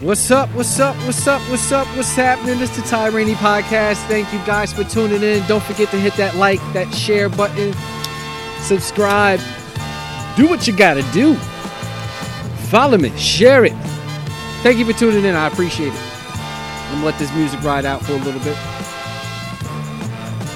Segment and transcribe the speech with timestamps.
[0.00, 0.48] What's up?
[0.54, 0.96] What's up?
[1.04, 1.42] What's up?
[1.50, 1.86] What's up?
[1.94, 2.58] What's happening?
[2.62, 4.02] It's the Ty Rainey Podcast.
[4.06, 5.46] Thank you guys for tuning in.
[5.46, 7.74] Don't forget to hit that like, that share button,
[8.62, 9.40] subscribe.
[10.38, 11.34] Do what you gotta do.
[12.70, 13.74] Follow me, share it.
[14.62, 15.34] Thank you for tuning in.
[15.34, 16.00] I appreciate it.
[16.00, 18.56] I'm gonna let this music ride out for a little bit.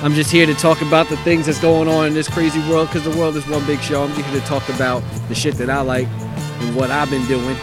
[0.03, 2.89] I'm just here to talk about the things that's going on in this crazy world
[2.89, 4.05] because the world is one big show.
[4.05, 7.27] I'm just here to talk about the shit that I like and what I've been
[7.27, 7.59] doing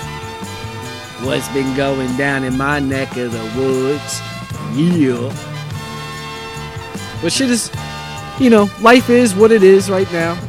[1.23, 4.21] what's been going down in my neck of the woods.
[4.75, 5.31] Yeah.
[7.21, 7.71] But shit is,
[8.39, 10.39] you know, life is what it is right now.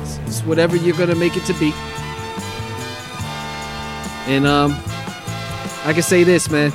[0.00, 1.72] It's, it's whatever you're gonna make it to be.
[4.26, 4.72] And um,
[5.84, 6.70] I can say this, man.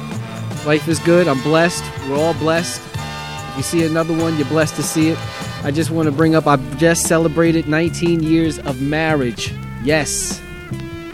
[0.65, 1.27] Life is good.
[1.27, 1.83] I'm blessed.
[2.07, 2.81] We're all blessed.
[3.51, 5.19] If you see another one, you're blessed to see it.
[5.63, 6.47] I just want to bring up.
[6.47, 9.53] I just celebrated 19 years of marriage.
[9.83, 10.41] Yes,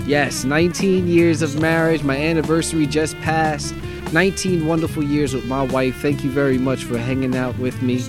[0.09, 2.01] Yes, 19 years of marriage.
[2.01, 3.75] My anniversary just passed.
[4.11, 5.97] 19 wonderful years with my wife.
[5.97, 8.03] Thank you very much for hanging out with me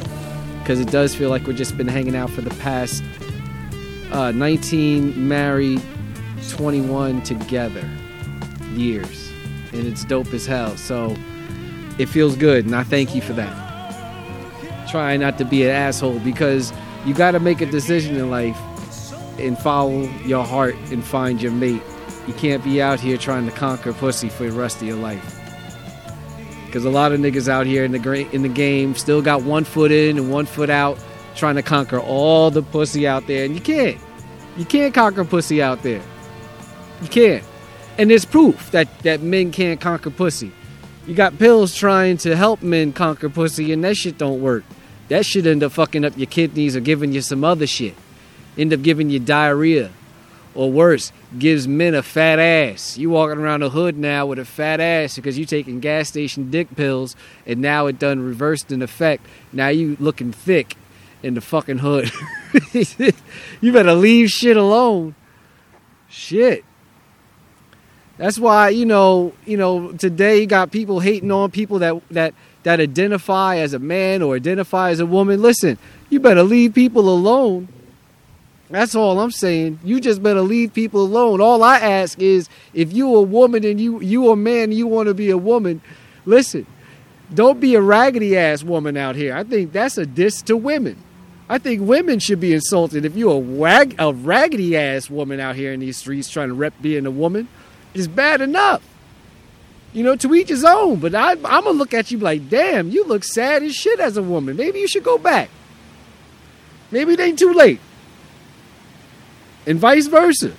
[0.61, 3.05] because it does feel like we've just been hanging out for the past
[4.13, 5.83] uh, 19 married,
[6.49, 7.87] 21 together
[8.73, 9.31] years.
[9.75, 10.79] And it's dope as hell.
[10.79, 11.15] So
[11.99, 14.89] it feels good, and I thank you for that.
[14.89, 16.73] Try not to be an asshole because
[17.05, 18.59] you got to make a decision in life
[19.39, 21.83] and follow your heart and find your mate.
[22.31, 25.37] You can't be out here trying to conquer pussy for the rest of your life.
[26.65, 29.65] Because a lot of niggas out here in the in the game still got one
[29.65, 30.97] foot in and one foot out,
[31.35, 34.01] trying to conquer all the pussy out there, and you can't.
[34.57, 36.01] You can't conquer pussy out there.
[37.03, 37.43] You can't.
[37.99, 40.53] And there's proof that that men can't conquer pussy.
[41.09, 44.63] You got pills trying to help men conquer pussy, and that shit don't work.
[45.09, 47.97] That shit end up fucking up your kidneys or giving you some other shit
[48.57, 49.91] end up giving you diarrhea.
[50.55, 52.99] Or worse, gives men a fat ass.
[52.99, 56.51] You walking around the hood now with a fat ass because you taking gas station
[56.51, 57.15] dick pills
[57.47, 59.25] and now it done reversed in effect.
[59.53, 60.77] Now you looking thick
[61.23, 62.11] in the fucking hood.
[63.61, 65.15] you better leave shit alone.
[66.09, 66.65] Shit.
[68.17, 72.35] That's why, you know, you know, today you got people hating on people that that
[72.65, 75.41] that identify as a man or identify as a woman.
[75.41, 75.79] Listen,
[76.11, 77.69] you better leave people alone
[78.71, 79.81] that's all I'm saying.
[79.83, 81.41] You just better leave people alone.
[81.41, 85.09] All I ask is if you a woman and you you a man you want
[85.09, 85.81] to be a woman,
[86.25, 86.67] listen.
[87.33, 89.37] Don't be a raggedy ass woman out here.
[89.37, 90.97] I think that's a diss to women.
[91.49, 95.57] I think women should be insulted if you a wag a raggedy ass woman out
[95.57, 97.49] here in these streets trying to rep being a woman.
[97.93, 98.83] It's bad enough.
[99.93, 101.01] You know, to each his own.
[101.01, 104.17] But I, I'm gonna look at you like, damn, you look sad as shit as
[104.17, 104.57] a woman.
[104.57, 105.51] Maybe you should go back.
[106.93, 107.81] Maybe it ain't too late
[109.67, 110.53] and vice versa.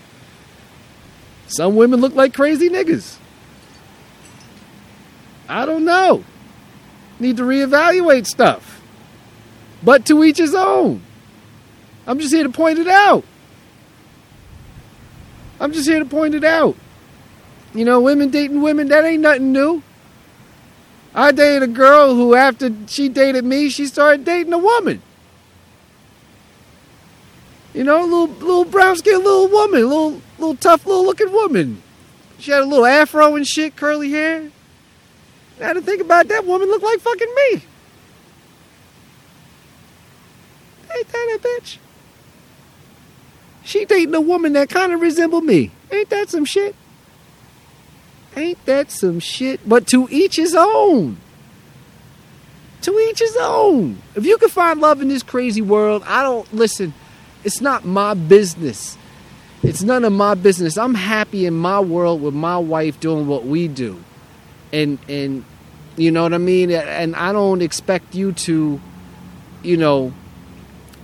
[1.47, 3.17] Some women look like crazy niggas.
[5.49, 6.23] I don't know.
[7.19, 8.81] Need to reevaluate stuff.
[9.83, 11.01] But to each his own.
[12.07, 13.25] I'm just here to point it out.
[15.59, 16.75] I'm just here to point it out.
[17.73, 19.83] You know, women dating women, that ain't nothing new.
[21.13, 25.01] I dated a girl who, after she dated me, she started dating a woman.
[27.73, 31.81] You know, little little brown skinned little woman, little little tough little looking woman.
[32.37, 34.51] She had a little afro and shit, curly hair.
[35.59, 37.63] Now to think about that woman looked like fucking me.
[40.93, 41.77] Ain't that a bitch?
[43.63, 45.71] She dating a woman that kind of resembled me.
[45.91, 46.75] Ain't that some shit?
[48.35, 49.67] Ain't that some shit?
[49.67, 51.17] But to each his own.
[52.81, 54.01] To each his own.
[54.15, 56.93] If you can find love in this crazy world, I don't listen.
[57.43, 58.97] It's not my business.
[59.63, 60.77] It's none of my business.
[60.77, 64.03] I'm happy in my world with my wife doing what we do.
[64.73, 65.45] And and
[65.97, 66.71] you know what I mean?
[66.71, 68.79] And I don't expect you to,
[69.61, 70.13] you know,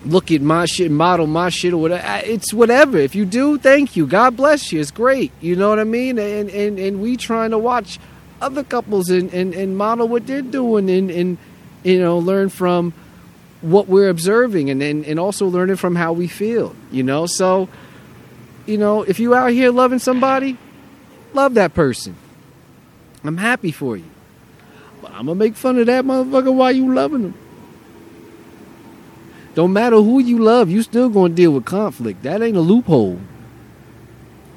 [0.05, 2.25] look at my shit, model my shit or whatever.
[2.25, 2.97] It's whatever.
[2.97, 4.07] If you do, thank you.
[4.07, 4.79] God bless you.
[4.79, 5.31] It's great.
[5.41, 6.17] You know what I mean?
[6.17, 7.99] And and, and we trying to watch
[8.41, 11.37] other couples and, and, and model what they're doing and, and
[11.83, 12.93] you know, learn from
[13.61, 17.25] what we're observing and, and, and also learning from how we feel, you know?
[17.25, 17.69] So,
[18.65, 20.57] you know, if you out here loving somebody,
[21.33, 22.15] love that person.
[23.23, 24.05] I'm happy for you.
[25.01, 27.33] But I'm going to make fun of that motherfucker while you loving them.
[29.55, 32.21] Don't matter who you love, you still going to deal with conflict.
[32.23, 33.19] That ain't a loophole.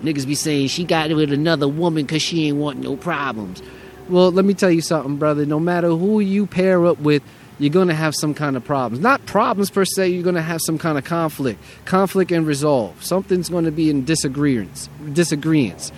[0.03, 3.63] Niggas be saying she got it with another woman because she ain't want no problems.
[4.11, 5.47] Well, let me tell you something, brother.
[5.47, 7.23] No matter who you pair up with,
[7.61, 9.03] you're going to have some kind of problems.
[9.03, 11.63] Not problems per se, you're going to have some kind of conflict.
[11.85, 13.05] Conflict and resolve.
[13.05, 14.89] Something's going to be in disagreements.
[15.13, 15.93] Disagreements.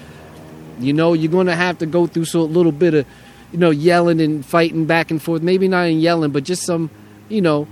[0.81, 3.07] You know, you're going to have to go through so a little bit of,
[3.53, 5.41] you know, yelling and fighting back and forth.
[5.41, 6.91] Maybe not in yelling, but just some,
[7.29, 7.69] you know,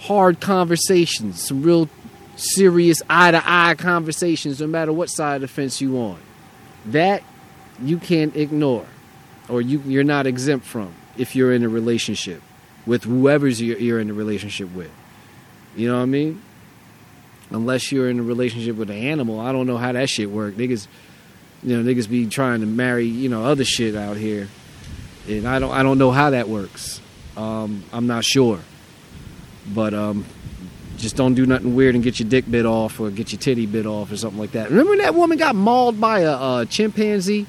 [0.00, 1.88] hard conversations, some real
[2.36, 6.18] serious eye to eye conversations, no matter what side of the fence you on.
[6.84, 7.22] That
[7.82, 8.84] you can't ignore,
[9.48, 12.42] or you you're not exempt from if you're in a relationship
[12.86, 14.90] with whoever's you're, in a relationship with.
[15.76, 16.42] You know what I mean?
[17.50, 20.54] Unless you're in a relationship with an animal, I don't know how that shit work.
[20.54, 20.86] Niggas,
[21.62, 24.48] you know, niggas be trying to marry, you know, other shit out here,
[25.28, 27.00] and I don't, I don't know how that works.
[27.36, 28.60] Um, I'm not sure,
[29.72, 30.24] but um,
[30.96, 33.66] just don't do nothing weird and get your dick bit off or get your titty
[33.66, 34.70] bit off or something like that.
[34.70, 37.46] Remember that woman got mauled by a, a chimpanzee?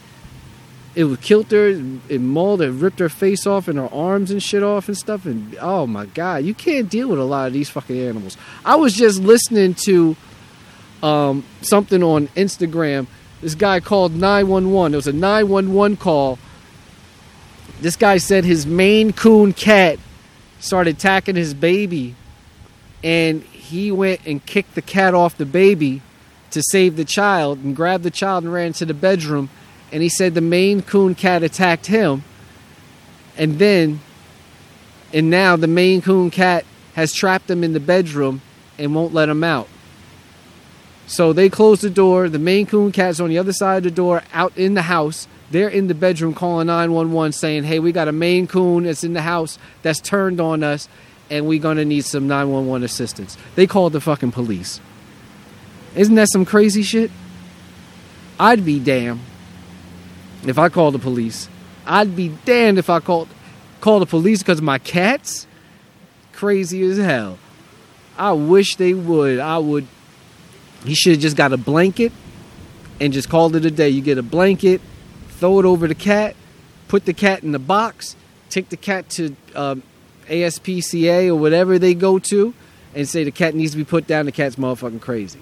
[0.95, 1.67] It was killed her,
[2.07, 5.25] it mauled her, ripped her face off and her arms and shit off and stuff.
[5.25, 8.37] And oh my god, you can't deal with a lot of these fucking animals.
[8.63, 10.15] I was just listening to
[11.03, 13.07] um, something on Instagram.
[13.41, 14.93] This guy called 911.
[14.93, 16.39] It was a 911 call.
[17.81, 19.99] This guy said his Maine Coon cat
[20.59, 22.15] started attacking his baby
[23.03, 26.01] and he went and kicked the cat off the baby
[26.51, 29.49] to save the child and grabbed the child and ran to the bedroom
[29.95, 32.25] and he said the Maine Coon cat attacked him
[33.37, 34.01] and then
[35.13, 36.65] and now the Maine Coon cat
[36.95, 38.41] has trapped him in the bedroom
[38.77, 39.69] and won't let him out.
[41.07, 42.27] So they close the door.
[42.27, 45.29] The Maine Coon cat's on the other side of the door, out in the house.
[45.49, 49.13] They're in the bedroom calling 911 saying, Hey, we got a Maine Coon that's in
[49.13, 50.89] the house that's turned on us
[51.29, 53.37] and we're gonna need some 911 assistance.
[53.55, 54.81] They called the fucking police.
[55.95, 57.11] Isn't that some crazy shit?
[58.37, 59.21] I'd be damned
[60.45, 61.49] if I called the police.
[61.85, 63.27] I'd be damned if I called
[63.81, 65.45] called the police because my cats
[66.33, 67.37] crazy as hell.
[68.17, 69.39] I wish they would.
[69.39, 69.87] I would.
[70.85, 72.11] He should have just got a blanket
[72.99, 73.89] and just called it a day.
[73.89, 74.81] You get a blanket,
[75.29, 76.35] throw it over the cat,
[76.87, 78.15] put the cat in the box,
[78.49, 79.83] take the cat to um,
[80.27, 82.53] ASPCA or whatever they go to
[82.93, 84.25] and say the cat needs to be put down.
[84.25, 85.39] The cat's motherfucking crazy.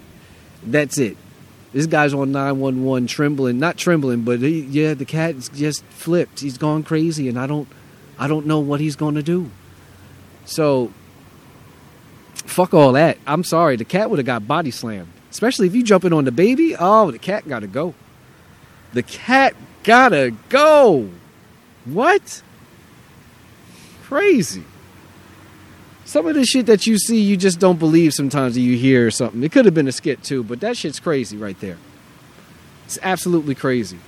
[0.62, 1.16] That's it.
[1.74, 6.38] This guy's on 911 trembling, not trembling, but he, yeah, the cat's just flipped.
[6.38, 7.66] He's gone crazy and I don't
[8.16, 9.50] I don't know what he's going to do.
[10.44, 10.92] So
[12.30, 13.18] fuck all that.
[13.26, 13.74] I'm sorry.
[13.74, 15.08] The cat would have got body slammed.
[15.32, 16.76] Especially if you jumping on the baby.
[16.78, 17.92] Oh, the cat got to go.
[18.92, 21.10] The cat got to go.
[21.86, 22.40] What?
[24.04, 24.62] Crazy
[26.04, 29.06] some of the shit that you see, you just don't believe sometimes that you hear
[29.06, 29.42] or something.
[29.42, 31.78] It could have been a skit too, but that shit's crazy right there.
[32.84, 33.98] It's absolutely crazy.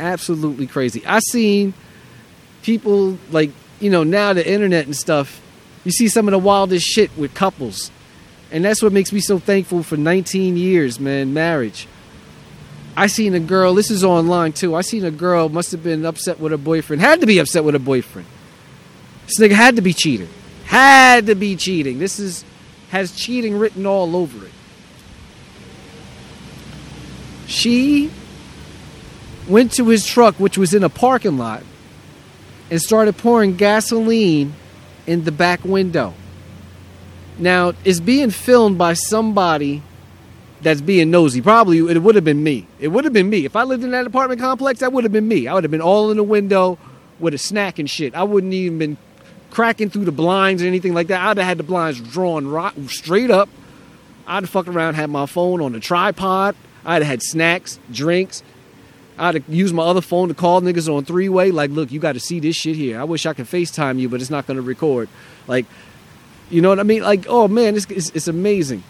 [0.00, 1.06] Absolutely crazy.
[1.06, 1.74] I seen
[2.62, 5.40] people like, you know, now the internet and stuff,
[5.84, 7.92] you see some of the wildest shit with couples.
[8.50, 11.86] And that's what makes me so thankful for 19 years, man, marriage.
[12.96, 14.74] I seen a girl, this is online too.
[14.74, 17.62] I seen a girl must have been upset with her boyfriend, had to be upset
[17.62, 18.26] with her boyfriend
[19.26, 20.28] this nigga had to be cheating.
[20.64, 21.98] Had to be cheating.
[21.98, 22.44] This is
[22.90, 24.52] has cheating written all over it.
[27.46, 28.10] She
[29.48, 31.62] went to his truck, which was in a parking lot,
[32.70, 34.54] and started pouring gasoline
[35.06, 36.14] in the back window.
[37.38, 39.82] Now, it's being filmed by somebody
[40.62, 41.40] that's being nosy.
[41.40, 42.66] Probably it would have been me.
[42.78, 43.44] It would have been me.
[43.44, 45.48] If I lived in that apartment complex, that would have been me.
[45.48, 46.78] I would have been all in the window
[47.18, 48.14] with a snack and shit.
[48.14, 48.96] I wouldn't even been
[49.50, 51.20] cracking through the blinds or anything like that.
[51.20, 53.48] I'd have had the blinds drawn right, straight up.
[54.26, 56.54] I'd have fucked around, had my phone on the tripod.
[56.84, 58.42] I'd have had snacks, drinks.
[59.18, 61.50] I'd have used my other phone to call niggas on three way.
[61.50, 62.98] Like, look, you got to see this shit here.
[62.98, 65.08] I wish I could FaceTime you, but it's not going to record.
[65.46, 65.66] Like,
[66.48, 67.02] you know what I mean?
[67.02, 68.82] Like, oh man, it's, it's, it's amazing.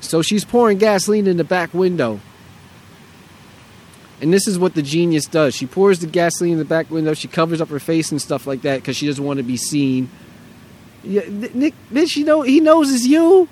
[0.00, 2.20] So she's pouring gasoline in the back window.
[4.20, 5.54] And this is what the genius does.
[5.54, 7.14] She pours the gasoline in the back window.
[7.14, 9.56] She covers up her face and stuff like that because she doesn't want to be
[9.56, 10.10] seen.
[11.02, 13.48] Yeah, Nick, bitch, you know he knows it's you.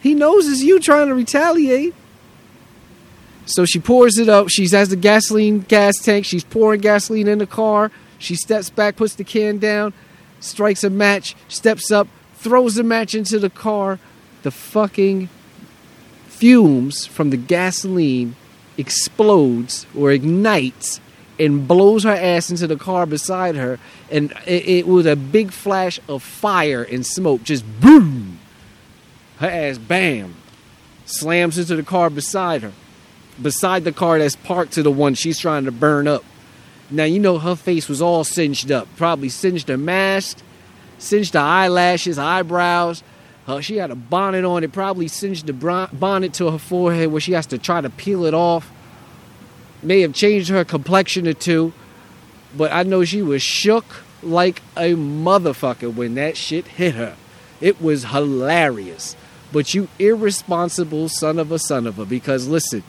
[0.00, 1.94] He knows it's you trying to retaliate.
[3.44, 4.48] So she pours it up.
[4.48, 6.24] She has the gasoline gas tank.
[6.24, 7.92] She's pouring gasoline in the car.
[8.18, 9.92] She steps back, puts the can down,
[10.40, 13.98] strikes a match, steps up, throws the match into the car.
[14.42, 15.28] The fucking
[16.28, 18.36] fumes from the gasoline
[18.78, 21.00] explodes or ignites
[21.38, 23.78] and blows her ass into the car beside her.
[24.10, 27.42] And it, it, was a big flash of fire and smoke.
[27.42, 28.38] Just boom!
[29.38, 30.34] Her ass, bam!
[31.04, 32.72] Slams into the car beside her.
[33.40, 36.24] Beside the car that's parked to the one she's trying to burn up.
[36.90, 38.88] Now, you know her face was all singed up.
[38.96, 40.38] Probably singed her mask,
[40.98, 43.02] singed her eyelashes, eyebrows.
[43.60, 44.64] She had a bonnet on.
[44.64, 48.24] It probably singed the bonnet to her forehead where she has to try to peel
[48.24, 48.70] it off.
[49.82, 51.72] May have changed her complexion or two.
[52.56, 53.84] But I know she was shook
[54.22, 57.16] like a motherfucker when that shit hit her.
[57.60, 59.16] It was hilarious.
[59.52, 62.04] But you irresponsible son of a son of a.
[62.04, 62.82] Because listen,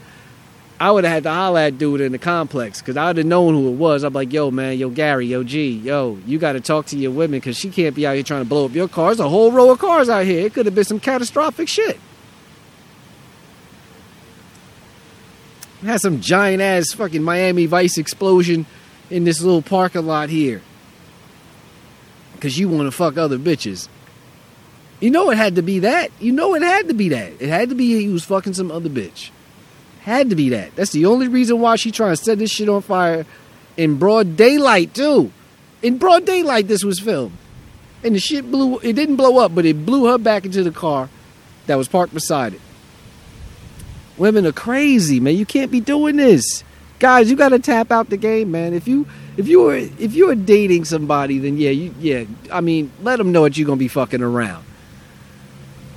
[0.79, 3.25] I would have had to holler at dude in the complex because I would have
[3.25, 4.03] known who it was.
[4.03, 7.11] I'm like, yo, man, yo, Gary, yo, G, yo, you got to talk to your
[7.11, 9.19] women because she can't be out here trying to blow up your cars.
[9.19, 10.45] A whole row of cars out here.
[10.45, 11.99] It could have been some catastrophic shit.
[15.83, 18.65] Had some giant ass fucking Miami Vice explosion
[19.09, 20.61] in this little parking lot here
[22.33, 23.87] because you want to fuck other bitches.
[24.99, 26.11] You know it had to be that.
[26.19, 27.33] You know it had to be that.
[27.39, 29.29] It had to be he was fucking some other bitch.
[30.07, 30.73] Had to be that.
[30.77, 33.25] That's the only reason why she trying to set this shit on fire
[33.75, 35.33] in broad daylight too.
[35.81, 37.35] In broad daylight, this was filmed,
[38.05, 38.79] and the shit blew.
[38.79, 41.09] It didn't blow up, but it blew her back into the car
[41.65, 42.61] that was parked beside it.
[44.15, 45.35] Women are crazy, man.
[45.35, 46.63] You can't be doing this,
[46.99, 47.29] guys.
[47.29, 48.73] You got to tap out the game, man.
[48.73, 52.23] If you if you were if you were dating somebody, then yeah, you yeah.
[52.49, 54.63] I mean, let them know that you're gonna be fucking around.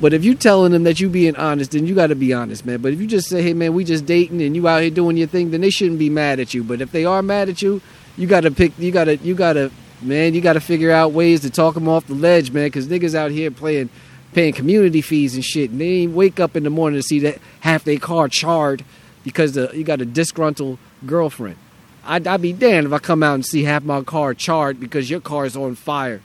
[0.01, 2.65] But if you telling them that you being honest, then you got to be honest,
[2.65, 2.81] man.
[2.81, 5.17] But if you just say, "Hey, man, we just dating," and you out here doing
[5.17, 6.65] your thing, then they shouldn't be mad at you.
[6.65, 7.83] But if they are mad at you,
[8.17, 8.73] you got to pick.
[8.79, 9.17] You got to.
[9.17, 9.71] You got to.
[10.03, 12.67] Man, you got to figure out ways to talk them off the ledge, man.
[12.67, 13.91] Because niggas out here playing,
[14.33, 17.19] paying community fees and shit, and they ain't wake up in the morning to see
[17.21, 18.83] that half their car charred
[19.25, 21.57] because the, you got a disgruntled girlfriend.
[22.05, 25.11] I'd, I'd be damned if I come out and see half my car charred because
[25.11, 26.23] your car is on fire.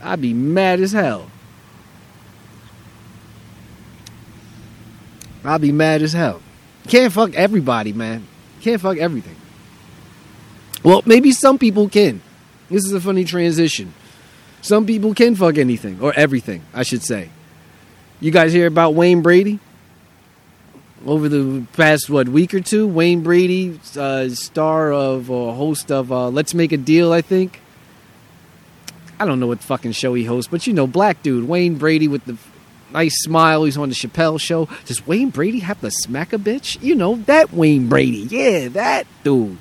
[0.00, 1.30] I'd be mad as hell.
[5.44, 6.40] I'll be mad as hell.
[6.88, 8.26] Can't fuck everybody, man.
[8.60, 9.36] Can't fuck everything.
[10.82, 12.20] Well, maybe some people can.
[12.68, 13.92] This is a funny transition.
[14.62, 17.30] Some people can fuck anything or everything, I should say.
[18.20, 19.58] You guys hear about Wayne Brady?
[21.04, 26.12] Over the past what week or two, Wayne Brady, uh, star of or host of
[26.12, 27.60] uh, Let's Make a Deal, I think.
[29.18, 32.06] I don't know what fucking show he hosts, but you know, black dude, Wayne Brady
[32.06, 32.36] with the
[32.92, 33.64] nice smile.
[33.64, 34.68] He's on the Chappelle show.
[34.84, 36.82] Does Wayne Brady have to smack a bitch?
[36.82, 38.28] You know, that Wayne Brady.
[38.30, 39.58] Yeah, that dude.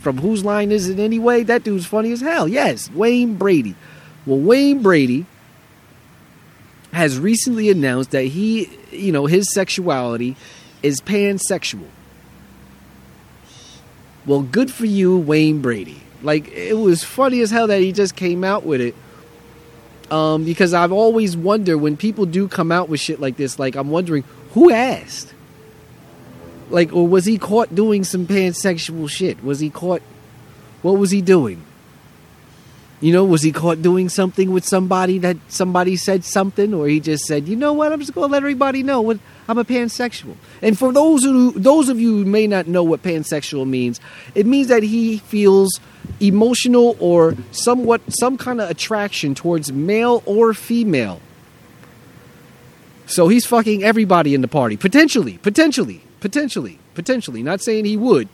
[0.00, 1.42] From whose line is it anyway?
[1.42, 2.46] That dude's funny as hell.
[2.46, 3.74] Yes, Wayne Brady.
[4.24, 5.26] Well, Wayne Brady
[6.92, 10.36] has recently announced that he, you know, his sexuality
[10.82, 11.88] is pansexual.
[14.24, 16.02] Well, good for you, Wayne Brady.
[16.22, 18.94] Like, it was funny as hell that he just came out with it
[20.10, 23.74] um, because I've always wondered when people do come out with shit like this, like
[23.74, 25.34] I'm wondering who asked,
[26.70, 29.42] like, or was he caught doing some pansexual shit?
[29.42, 30.02] Was he caught?
[30.82, 31.64] What was he doing?
[33.00, 36.98] You know, was he caught doing something with somebody that somebody said something, or he
[36.98, 40.36] just said, you know what, I'm just gonna let everybody know what I'm a pansexual.
[40.62, 44.00] And for those who those of you who may not know what pansexual means,
[44.34, 45.78] it means that he feels
[46.20, 51.20] emotional or somewhat some kind of attraction towards male or female.
[53.06, 54.76] So he's fucking everybody in the party.
[54.76, 57.42] Potentially, potentially, potentially, potentially.
[57.42, 58.28] Not saying he would,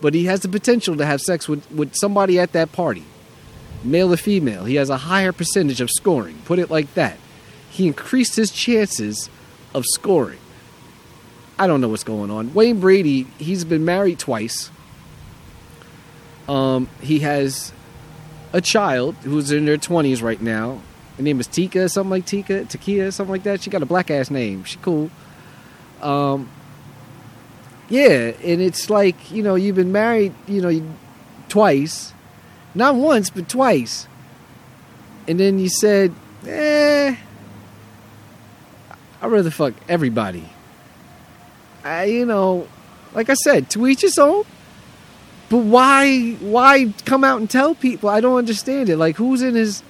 [0.00, 3.04] but he has the potential to have sex with, with somebody at that party.
[3.84, 4.64] Male or female.
[4.64, 6.38] He has a higher percentage of scoring.
[6.44, 7.18] Put it like that.
[7.70, 9.30] He increased his chances
[9.74, 10.38] of scoring.
[11.58, 12.54] I don't know what's going on.
[12.54, 14.70] Wayne Brady, he's been married twice.
[16.48, 17.72] Um, he has
[18.52, 20.80] a child who's in their 20s right now.
[21.16, 23.62] Her name is Tika, something like Tika, Takia, something like that.
[23.62, 24.64] She got a black ass name.
[24.64, 25.10] She cool.
[26.00, 26.48] Um,
[27.88, 30.94] yeah, and it's like you know you've been married, you know,
[31.48, 32.12] twice,
[32.78, 34.06] not once but twice,
[35.26, 36.14] and then you said,
[36.46, 37.16] eh,
[39.20, 40.48] I'd rather fuck everybody.
[41.84, 42.68] I, you know,
[43.14, 44.44] like I said, to each his own.
[45.50, 48.10] But why why come out and tell people?
[48.10, 48.96] I don't understand it.
[48.96, 49.82] Like who's in his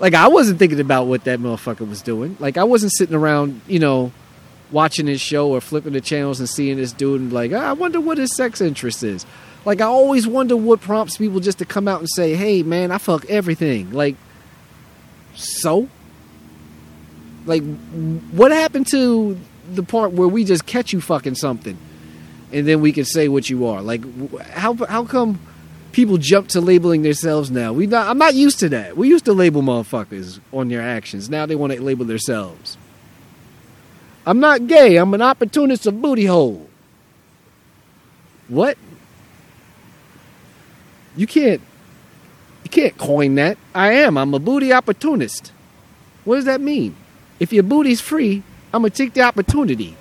[0.00, 2.36] like I wasn't thinking about what that motherfucker was doing.
[2.40, 4.12] Like I wasn't sitting around, you know,
[4.70, 8.00] watching his show or flipping the channels and seeing this dude and like, I wonder
[8.00, 9.26] what his sex interest is.
[9.66, 12.90] Like I always wonder what prompts people just to come out and say, "Hey man,
[12.90, 14.16] I fuck everything." Like
[15.34, 15.88] so
[17.44, 17.62] like
[18.30, 19.38] what happened to
[19.74, 21.76] the part where we just catch you fucking something?
[22.52, 23.82] and then we can say what you are.
[23.82, 24.02] Like,
[24.50, 25.40] how how come
[25.92, 27.72] people jump to labeling themselves now?
[27.72, 28.96] We not, I'm not used to that.
[28.96, 31.28] We used to label motherfuckers on their actions.
[31.28, 32.76] Now they want to label themselves.
[34.24, 34.96] I'm not gay.
[34.96, 36.68] I'm an opportunist of booty hole.
[38.48, 38.78] What?
[41.16, 41.60] You can't.
[42.64, 43.58] You can't coin that.
[43.74, 44.18] I am.
[44.18, 45.52] I'm a booty opportunist.
[46.24, 46.96] What does that mean?
[47.38, 48.42] If your booty's free,
[48.72, 49.96] I'm gonna take the opportunity.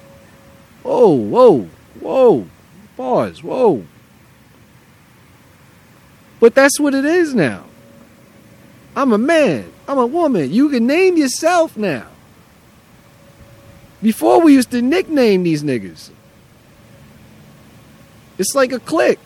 [0.84, 1.70] Whoa, whoa,
[2.00, 2.48] whoa.
[2.98, 3.86] Pause, whoa.
[6.40, 7.66] But that's what it is now.
[8.96, 9.72] I'm a man.
[9.88, 10.52] I'm a woman.
[10.52, 12.08] You can name yourself now.
[14.02, 16.10] Before we used to nickname these niggas.
[18.38, 19.20] It's like a clique.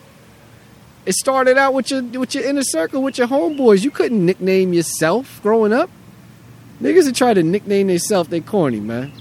[1.09, 3.83] It started out with your with your inner circle with your homeboys.
[3.83, 5.89] You couldn't nickname yourself growing up.
[6.79, 9.11] Niggas that try to nickname themselves, they corny, man.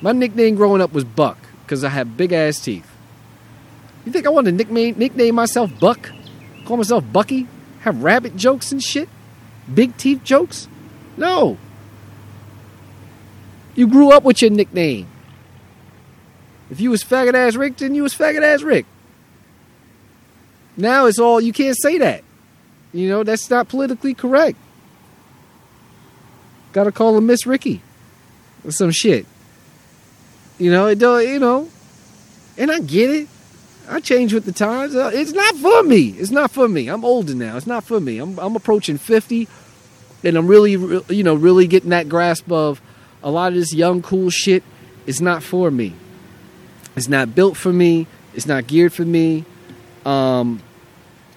[0.00, 2.90] My nickname growing up was Buck because I had big ass teeth.
[4.06, 6.10] You think I want to nickname nickname myself Buck?
[6.64, 7.48] Call myself Bucky?
[7.80, 9.10] Have rabbit jokes and shit?
[9.74, 10.68] Big teeth jokes?
[11.18, 11.58] No.
[13.74, 15.06] You grew up with your nickname.
[16.70, 18.86] If you was faggot ass Rick, then you was faggot ass Rick.
[20.76, 22.24] Now it's all you can't say that.
[22.92, 24.58] You know, that's not politically correct.
[26.72, 27.82] Gotta call him Miss Ricky.
[28.64, 29.26] Or some shit.
[30.58, 31.68] You know, it don't you know.
[32.56, 33.28] And I get it.
[33.88, 34.94] I change with the times.
[34.94, 36.08] Uh, it's not for me.
[36.10, 36.88] It's not for me.
[36.88, 37.56] I'm older now.
[37.56, 38.18] It's not for me.
[38.18, 39.48] I'm I'm approaching 50
[40.24, 42.80] and I'm really you know, really getting that grasp of
[43.22, 44.62] a lot of this young cool shit
[45.06, 45.94] is not for me.
[46.96, 48.06] It's not built for me.
[48.34, 49.44] It's not geared for me.
[50.04, 50.62] Um,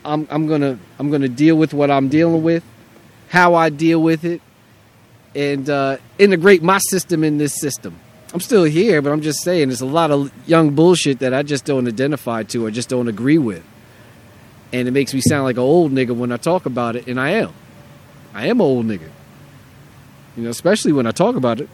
[0.03, 2.63] I'm I'm gonna I'm gonna deal with what I'm dealing with,
[3.29, 4.41] how I deal with it,
[5.35, 7.99] and uh, integrate my system in this system.
[8.33, 11.43] I'm still here, but I'm just saying there's a lot of young bullshit that I
[11.43, 13.63] just don't identify to or just don't agree with,
[14.71, 17.19] and it makes me sound like an old nigga when I talk about it, and
[17.19, 17.53] I am.
[18.33, 19.09] I am an old nigga.
[20.35, 21.69] You know, especially when I talk about it.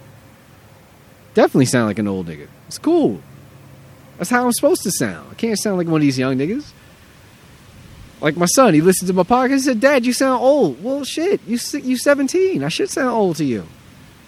[1.33, 2.47] Definitely sound like an old nigga.
[2.67, 3.19] It's cool.
[4.17, 5.29] That's how I'm supposed to sound.
[5.31, 6.71] I can't sound like one of these young niggas.
[8.23, 9.51] Like my son, he listened to my podcast.
[9.51, 12.63] He said, "Dad, you sound old." Well, shit, you you 17.
[12.63, 13.65] I should sound old to you.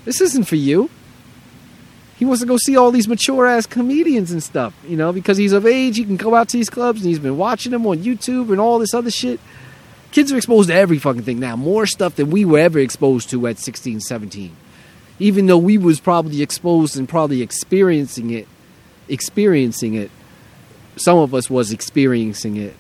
[0.04, 0.90] This isn't for you.
[2.18, 5.38] He wants to go see all these mature ass comedians and stuff, you know, because
[5.38, 5.96] he's of age.
[5.96, 8.60] He can go out to these clubs and he's been watching them on YouTube and
[8.60, 9.40] all this other shit.
[10.12, 13.30] Kids are exposed to every fucking thing now, more stuff than we were ever exposed
[13.30, 14.56] to at 16, 17.
[15.20, 18.48] Even though we was probably exposed and probably experiencing it,
[19.08, 20.12] experiencing it.
[20.98, 22.76] Some of us was experiencing it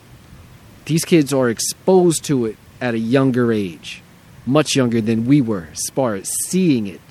[0.85, 4.01] these kids are exposed to it at a younger age,
[4.45, 7.01] much younger than we were, as far as seeing it,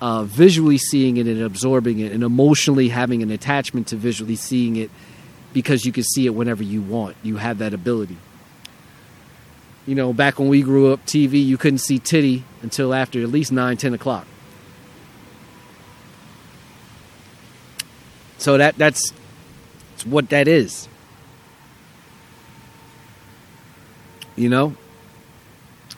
[0.00, 4.76] uh, visually seeing it and absorbing it, and emotionally having an attachment to visually seeing
[4.76, 4.90] it
[5.52, 7.16] because you can see it whenever you want.
[7.22, 8.16] You have that ability.
[9.86, 13.28] You know, back when we grew up, TV, you couldn't see titty until after at
[13.28, 14.26] least 9, 10 o'clock.
[18.38, 19.12] So that that's,
[19.92, 20.88] that's what that is.
[24.36, 24.76] You know?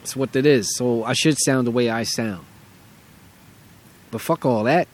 [0.02, 0.74] It's what it is.
[0.76, 2.46] So I should sound the way I sound.
[4.10, 4.88] But fuck all that.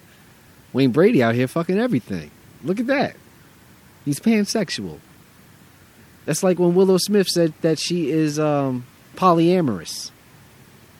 [0.72, 2.30] Wayne Brady out here fucking everything.
[2.64, 3.16] Look at that.
[4.04, 4.98] He's pansexual.
[6.24, 10.10] That's like when Willow Smith said that she is um, polyamorous.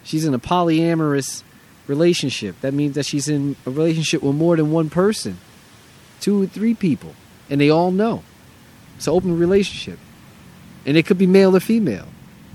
[0.04, 1.42] She's in a polyamorous
[1.86, 2.60] relationship.
[2.60, 5.38] That means that she's in a relationship with more than one person,
[6.20, 7.14] two or three people,
[7.48, 8.22] and they all know.
[8.96, 9.98] It's an open relationship,
[10.86, 12.06] and it could be male or female.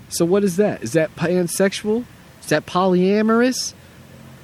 [0.09, 0.83] So what is that?
[0.83, 2.05] Is that pansexual?
[2.41, 3.73] Is that polyamorous?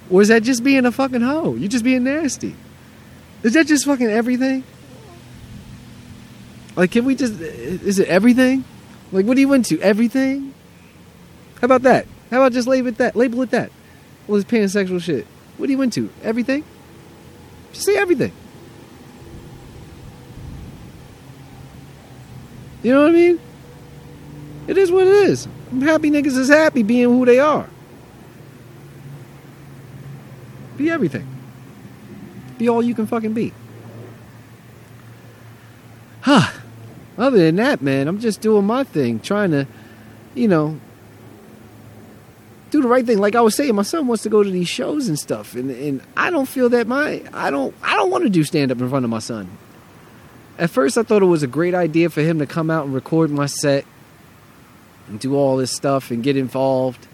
[0.09, 1.55] Or is that just being a fucking hoe?
[1.55, 2.55] You just being nasty.
[3.43, 4.63] Is that just fucking everything?
[6.75, 7.39] Like, can we just?
[7.39, 8.63] Is it everything?
[9.11, 9.79] Like, what are you into?
[9.81, 10.53] Everything?
[11.61, 12.05] How about that?
[12.29, 13.15] How about just label it that?
[13.15, 13.71] Label it that.
[14.27, 15.25] Well, it's pansexual shit.
[15.57, 16.09] What are you into?
[16.23, 16.63] Everything?
[17.71, 18.31] Just say everything.
[22.83, 23.39] You know what I mean?
[24.67, 25.47] It is what it is.
[25.71, 27.67] I'm happy niggas is happy being who they are.
[30.77, 31.27] Be everything.
[32.57, 33.53] Be all you can fucking be.
[36.21, 36.51] Huh.
[37.17, 39.67] Other than that, man, I'm just doing my thing, trying to,
[40.33, 40.79] you know,
[42.71, 43.19] do the right thing.
[43.19, 45.71] Like I was saying, my son wants to go to these shows and stuff, and
[45.71, 48.81] and I don't feel that my I don't I don't want to do stand up
[48.81, 49.49] in front of my son.
[50.57, 52.93] At first, I thought it was a great idea for him to come out and
[52.93, 53.85] record my set
[55.07, 57.07] and do all this stuff and get involved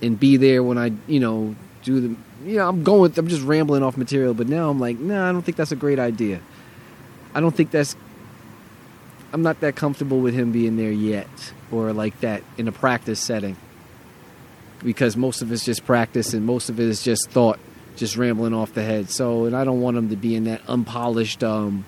[0.00, 3.42] and be there when I, you know, do the, you know, I'm going, I'm just
[3.42, 6.40] rambling off material, but now I'm like, nah, I don't think that's a great idea.
[7.34, 7.96] I don't think that's,
[9.32, 13.20] I'm not that comfortable with him being there yet or like that in a practice
[13.20, 13.56] setting
[14.82, 17.58] because most of it's just practice and most of it is just thought,
[17.96, 19.10] just rambling off the head.
[19.10, 21.84] So, and I don't want him to be in that unpolished, um,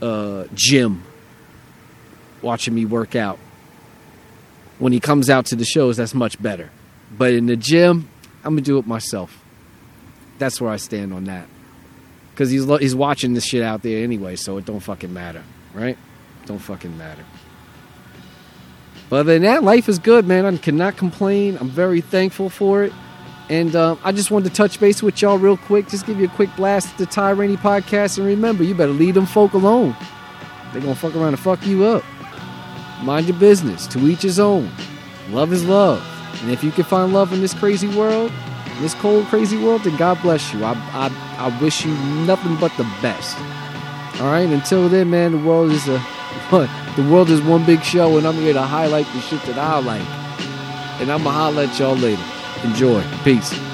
[0.00, 1.02] uh, gym
[2.40, 3.38] watching me work out
[4.78, 6.70] when he comes out to the shows, that's much better.
[7.16, 8.08] But in the gym,
[8.44, 9.42] I'm gonna do it myself.
[10.38, 11.48] That's where I stand on that.
[12.36, 15.42] Cause he's he's watching this shit out there anyway, so it don't fucking matter,
[15.74, 15.98] right?
[16.46, 17.24] Don't fucking matter.
[19.08, 20.44] But other than that, life is good, man.
[20.44, 21.56] I cannot complain.
[21.60, 22.92] I'm very thankful for it.
[23.48, 25.88] And uh, I just wanted to touch base with y'all real quick.
[25.88, 28.18] Just give you a quick blast at the Ty Rainey podcast.
[28.18, 29.96] And remember, you better leave them folk alone.
[30.72, 32.04] They're going to fuck around and fuck you up.
[33.02, 33.86] Mind your business.
[33.88, 34.70] To each his own.
[35.30, 36.02] Love is love.
[36.42, 38.32] And if you can find love in this crazy world,
[38.80, 40.64] this cold, crazy world, then God bless you.
[40.64, 41.94] I, I, I wish you
[42.26, 43.36] nothing but the best.
[44.20, 44.48] All right.
[44.48, 46.04] Until then, man, the world is a
[46.50, 49.78] the world is one big show, and I'm here to highlight the shit that I
[49.80, 50.06] like.
[51.00, 52.22] And I'm gonna holler at y'all later.
[52.64, 53.02] Enjoy.
[53.22, 53.67] Peace.